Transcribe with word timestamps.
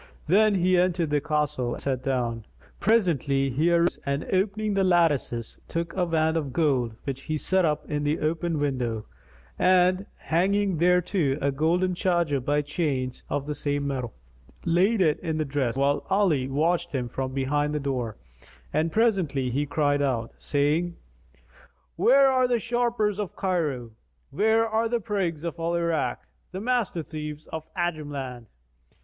Then 0.25 0.55
he 0.55 0.79
entered 0.79 1.11
the 1.11 1.21
castle 1.21 1.73
and 1.75 1.81
sat 1.83 2.01
down. 2.01 2.47
Presently, 2.79 3.51
he 3.51 3.69
arose 3.71 3.99
and 4.03 4.23
opening 4.33 4.73
the 4.73 4.83
lattices, 4.83 5.59
took 5.67 5.93
a 5.95 6.05
wand 6.05 6.35
of 6.37 6.51
gold, 6.51 6.95
which 7.03 7.25
he 7.25 7.37
set 7.37 7.65
up 7.65 7.87
in 7.87 8.03
the 8.03 8.19
open 8.19 8.57
window 8.57 9.05
and, 9.59 10.07
hanging 10.17 10.77
thereto 10.79 11.37
a 11.39 11.51
golden 11.51 11.93
charger 11.93 12.39
by 12.39 12.63
chains 12.63 13.23
of 13.29 13.45
the 13.45 13.53
same 13.53 13.85
metal, 13.85 14.15
laid 14.65 15.03
in 15.03 15.17
it 15.33 15.37
the 15.37 15.45
dress, 15.45 15.77
whilst 15.77 16.07
Ali 16.09 16.47
watched 16.47 16.93
him 16.93 17.07
from 17.07 17.31
behind 17.31 17.75
the 17.75 17.79
door, 17.79 18.17
and 18.73 18.91
presently 18.91 19.51
he 19.51 19.67
cried 19.67 20.01
out, 20.01 20.31
saying, 20.39 20.95
"Where 21.95 22.25
are 22.27 22.47
the 22.47 22.57
sharpers 22.57 23.19
of 23.19 23.35
Cairo? 23.35 23.91
Where 24.31 24.67
are 24.67 24.89
the 24.89 24.99
prigs 24.99 25.43
of 25.43 25.59
Al 25.59 25.75
Irak, 25.75 26.17
the 26.51 26.59
master 26.59 27.03
thieves 27.03 27.45
of 27.53 27.65
the 27.75 27.81
Ajam 27.81 28.09
land? 28.11 28.47